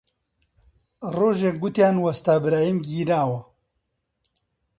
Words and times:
ڕۆژێک 1.17 1.55
گوتیان 1.61 1.95
وەستا 1.99 2.35
برایم 2.43 2.77
گیراوە 2.87 3.39